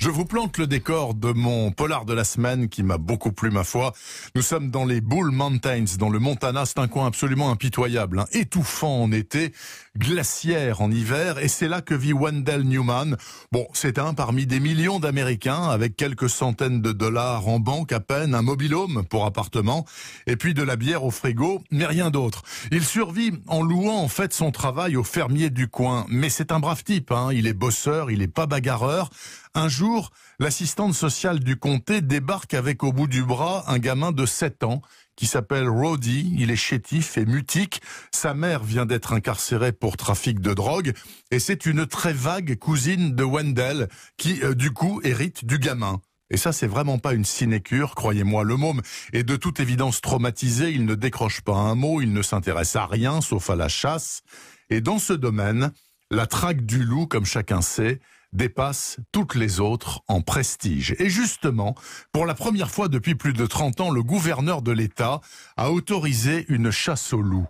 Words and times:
Je 0.00 0.08
vous 0.08 0.24
plante 0.24 0.56
le 0.56 0.66
décor 0.66 1.12
de 1.12 1.30
mon 1.30 1.72
polar 1.72 2.06
de 2.06 2.14
la 2.14 2.24
semaine 2.24 2.70
qui 2.70 2.82
m'a 2.82 2.96
beaucoup 2.96 3.32
plu 3.32 3.50
ma 3.50 3.64
foi. 3.64 3.92
Nous 4.34 4.40
sommes 4.40 4.70
dans 4.70 4.86
les 4.86 5.02
Bull 5.02 5.30
Mountains, 5.30 5.84
dans 5.98 6.08
le 6.08 6.18
Montana. 6.18 6.64
C'est 6.64 6.78
un 6.78 6.88
coin 6.88 7.06
absolument 7.06 7.50
impitoyable, 7.50 8.20
hein. 8.20 8.24
étouffant 8.32 9.02
en 9.02 9.12
été, 9.12 9.52
glaciaire 9.98 10.80
en 10.80 10.90
hiver, 10.90 11.38
et 11.38 11.48
c'est 11.48 11.68
là 11.68 11.82
que 11.82 11.92
vit 11.92 12.14
Wendell 12.14 12.62
Newman. 12.62 13.18
Bon, 13.52 13.66
c'est 13.74 13.98
un 13.98 14.14
parmi 14.14 14.46
des 14.46 14.58
millions 14.58 15.00
d'Américains 15.00 15.64
avec 15.64 15.96
quelques 15.96 16.30
centaines 16.30 16.80
de 16.80 16.92
dollars 16.92 17.46
en 17.46 17.60
banque 17.60 17.92
à 17.92 18.00
peine, 18.00 18.34
un 18.34 18.40
mobilhome 18.40 19.04
pour 19.04 19.26
appartement, 19.26 19.84
et 20.26 20.36
puis 20.36 20.54
de 20.54 20.62
la 20.62 20.76
bière 20.76 21.04
au 21.04 21.10
frigo, 21.10 21.62
mais 21.70 21.84
rien 21.84 22.10
d'autre. 22.10 22.42
Il 22.72 22.84
survit 22.84 23.32
en 23.48 23.62
louant 23.62 24.02
en 24.02 24.08
fait 24.08 24.32
son 24.32 24.50
travail 24.50 24.96
au 24.96 25.04
fermier 25.04 25.50
du 25.50 25.68
coin, 25.68 26.06
mais 26.08 26.30
c'est 26.30 26.52
un 26.52 26.58
brave 26.58 26.84
type. 26.84 27.12
Hein. 27.12 27.28
Il 27.34 27.46
est 27.46 27.52
bosseur, 27.52 28.10
il 28.10 28.22
est 28.22 28.28
pas 28.28 28.46
bagarreur. 28.46 29.10
Un 29.54 29.66
jour, 29.66 30.12
l'assistante 30.38 30.94
sociale 30.94 31.40
du 31.40 31.56
comté 31.56 32.02
débarque 32.02 32.54
avec 32.54 32.84
au 32.84 32.92
bout 32.92 33.08
du 33.08 33.24
bras 33.24 33.64
un 33.66 33.78
gamin 33.80 34.12
de 34.12 34.24
7 34.24 34.62
ans 34.62 34.80
qui 35.16 35.26
s'appelle 35.26 35.68
Roddy. 35.68 36.32
Il 36.38 36.52
est 36.52 36.56
chétif 36.56 37.18
et 37.18 37.26
mutique. 37.26 37.82
Sa 38.12 38.32
mère 38.32 38.62
vient 38.62 38.86
d'être 38.86 39.12
incarcérée 39.12 39.72
pour 39.72 39.96
trafic 39.96 40.38
de 40.38 40.54
drogue 40.54 40.92
et 41.32 41.40
c'est 41.40 41.66
une 41.66 41.84
très 41.84 42.12
vague 42.12 42.56
cousine 42.58 43.16
de 43.16 43.24
Wendell 43.24 43.88
qui, 44.16 44.40
euh, 44.44 44.54
du 44.54 44.70
coup, 44.70 45.00
hérite 45.02 45.44
du 45.44 45.58
gamin. 45.58 46.00
Et 46.30 46.36
ça, 46.36 46.52
c'est 46.52 46.68
vraiment 46.68 46.98
pas 46.98 47.14
une 47.14 47.24
sinécure, 47.24 47.96
croyez-moi. 47.96 48.44
Le 48.44 48.56
môme 48.56 48.82
est 49.12 49.24
de 49.24 49.34
toute 49.34 49.58
évidence 49.58 50.00
traumatisé, 50.00 50.70
il 50.70 50.84
ne 50.84 50.94
décroche 50.94 51.40
pas 51.40 51.56
un 51.56 51.74
mot, 51.74 52.00
il 52.00 52.12
ne 52.12 52.22
s'intéresse 52.22 52.76
à 52.76 52.86
rien 52.86 53.20
sauf 53.20 53.50
à 53.50 53.56
la 53.56 53.68
chasse. 53.68 54.22
Et 54.70 54.80
dans 54.80 55.00
ce 55.00 55.12
domaine, 55.12 55.72
la 56.12 56.28
traque 56.28 56.64
du 56.64 56.84
loup, 56.84 57.08
comme 57.08 57.24
chacun 57.24 57.62
sait, 57.62 58.00
dépasse 58.32 58.98
toutes 59.12 59.34
les 59.34 59.60
autres 59.60 60.02
en 60.08 60.20
prestige. 60.20 60.94
Et 60.98 61.08
justement, 61.08 61.74
pour 62.12 62.26
la 62.26 62.34
première 62.34 62.70
fois 62.70 62.88
depuis 62.88 63.14
plus 63.14 63.32
de 63.32 63.46
30 63.46 63.80
ans, 63.80 63.90
le 63.90 64.02
gouverneur 64.02 64.62
de 64.62 64.72
l'État 64.72 65.20
a 65.56 65.70
autorisé 65.70 66.44
une 66.48 66.70
chasse 66.70 67.12
au 67.12 67.22
loup. 67.22 67.46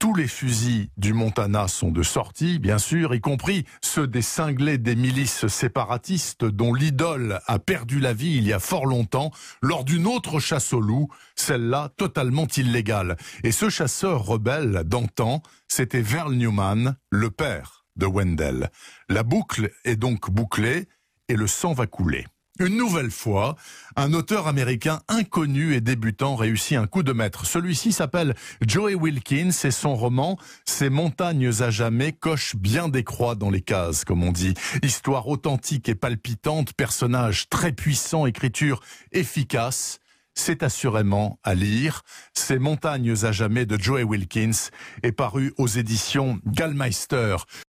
Tous 0.00 0.14
les 0.14 0.26
fusils 0.26 0.88
du 0.96 1.14
Montana 1.14 1.68
sont 1.68 1.90
de 1.90 2.02
sortie, 2.02 2.58
bien 2.58 2.78
sûr, 2.78 3.14
y 3.14 3.20
compris 3.20 3.64
ceux 3.80 4.06
des 4.06 4.22
cinglés 4.22 4.76
des 4.76 4.96
milices 4.96 5.46
séparatistes 5.46 6.44
dont 6.44 6.74
l'idole 6.74 7.40
a 7.46 7.58
perdu 7.58 8.00
la 8.00 8.12
vie 8.12 8.36
il 8.36 8.46
y 8.46 8.52
a 8.52 8.58
fort 8.58 8.86
longtemps 8.86 9.30
lors 9.62 9.84
d'une 9.84 10.06
autre 10.06 10.40
chasse 10.40 10.72
au 10.72 10.80
loup, 10.80 11.08
celle-là 11.36 11.90
totalement 11.96 12.46
illégale. 12.56 13.16
Et 13.44 13.52
ce 13.52 13.70
chasseur 13.70 14.26
rebelle 14.26 14.82
d'antan, 14.84 15.42
c'était 15.68 16.02
Verl 16.02 16.34
Newman, 16.34 16.96
le 17.10 17.30
père 17.30 17.83
de 17.96 18.06
Wendell. 18.06 18.70
La 19.08 19.22
boucle 19.22 19.70
est 19.84 19.96
donc 19.96 20.30
bouclée 20.30 20.88
et 21.28 21.36
le 21.36 21.46
sang 21.46 21.72
va 21.72 21.86
couler. 21.86 22.26
Une 22.60 22.76
nouvelle 22.76 23.10
fois, 23.10 23.56
un 23.96 24.12
auteur 24.12 24.46
américain 24.46 25.00
inconnu 25.08 25.74
et 25.74 25.80
débutant 25.80 26.36
réussit 26.36 26.78
un 26.78 26.86
coup 26.86 27.02
de 27.02 27.12
maître. 27.12 27.46
Celui-ci 27.46 27.90
s'appelle 27.90 28.36
Joey 28.64 28.94
Wilkins 28.94 29.50
et 29.64 29.72
son 29.72 29.96
roman 29.96 30.38
Ces 30.64 30.88
montagnes 30.88 31.50
à 31.62 31.70
jamais 31.70 32.12
coche 32.12 32.54
bien 32.54 32.88
des 32.88 33.02
croix 33.02 33.34
dans 33.34 33.50
les 33.50 33.60
cases, 33.60 34.04
comme 34.04 34.22
on 34.22 34.30
dit. 34.30 34.54
Histoire 34.84 35.26
authentique 35.26 35.88
et 35.88 35.96
palpitante, 35.96 36.74
personnage 36.74 37.48
très 37.48 37.72
puissant, 37.72 38.24
écriture 38.24 38.80
efficace 39.10 39.98
c'est 40.34 40.62
assurément 40.62 41.38
à 41.44 41.54
lire. 41.54 42.02
Ces 42.34 42.58
montagnes 42.58 43.14
à 43.22 43.32
jamais 43.32 43.66
de 43.66 43.80
Joey 43.80 44.02
Wilkins 44.02 44.70
est 45.02 45.12
paru 45.12 45.54
aux 45.58 45.68
éditions 45.68 46.40
Gallmeister. 46.46 47.36